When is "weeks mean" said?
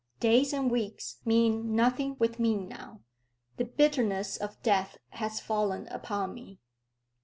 0.71-1.75